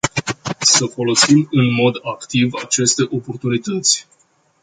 Să 0.59 0.85
folosim 0.85 1.47
în 1.51 1.73
mod 1.73 1.95
activ 2.13 2.53
aceste 2.53 3.03
oportunități. 3.11 4.07